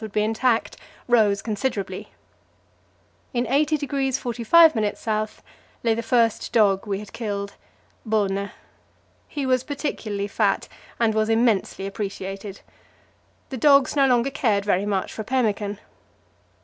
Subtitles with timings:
[0.01, 0.77] would be intact
[1.07, 2.09] rose considerably.
[3.35, 5.07] In 80° 45' S.
[5.83, 7.53] lay the first dog we had killed
[8.03, 8.49] Bone.
[9.27, 10.67] He was particularly fat,
[10.99, 12.61] and was immensely appreciated.
[13.49, 15.77] The dogs no longer cared very much for pemmican.